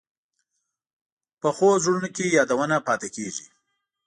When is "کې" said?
2.15-2.25